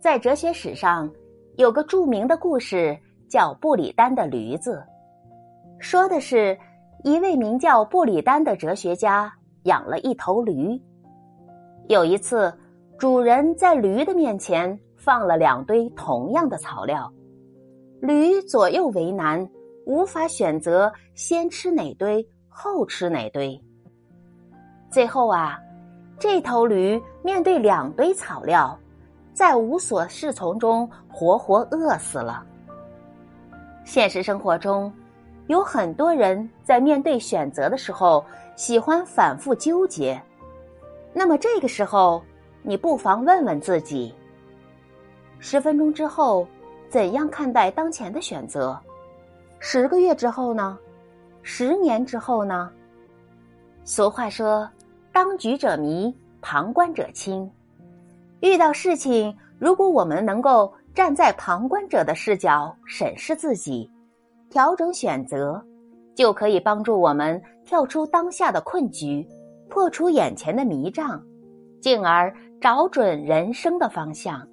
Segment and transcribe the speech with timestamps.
[0.00, 1.10] 在哲学史上，
[1.56, 2.96] 有个著名的故事
[3.28, 4.80] 叫布里丹的驴子，
[5.80, 6.56] 说的是
[7.02, 9.32] 一位名叫布里丹的哲学家
[9.64, 10.80] 养了一头驴。
[11.88, 12.52] 有一次，
[12.96, 17.12] 主人在驴的面前放了两堆同样的草料，
[18.00, 19.44] 驴左右为难，
[19.84, 23.60] 无法选择先吃哪堆后吃哪堆。
[24.92, 25.58] 最后啊，
[26.20, 28.78] 这头驴面对两堆草料。
[29.38, 32.44] 在无所适从中活活饿死了。
[33.84, 34.92] 现实生活中，
[35.46, 38.24] 有很多人在面对选择的时候
[38.56, 40.20] 喜欢反复纠结。
[41.12, 42.20] 那么这个时候，
[42.64, 44.12] 你不妨问问自己：
[45.38, 46.44] 十分钟之后，
[46.88, 48.76] 怎样看待当前的选择？
[49.60, 50.76] 十个月之后呢？
[51.42, 52.68] 十年之后呢？
[53.84, 54.68] 俗话说
[55.14, 57.48] ：“当局者迷，旁观者清。”
[58.40, 63.90] 遇到事情，如果我们能够站在旁观者的视角审视自己，
[64.48, 65.62] 调整选择，
[66.14, 69.26] 就可以帮助我们跳出当下的困局，
[69.68, 71.20] 破除眼前的迷障，
[71.80, 74.46] 进而找准人生的方向。